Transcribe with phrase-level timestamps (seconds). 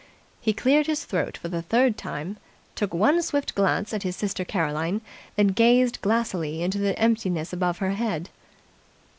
[0.39, 2.37] He cleared his throat for the third time,
[2.73, 5.01] took one swift glance at his sister Caroline,
[5.35, 8.31] then gazed glassily into the emptiness above her head.